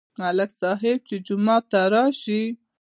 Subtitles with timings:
[0.19, 2.43] ملک صاحب چې جومات ته راشي.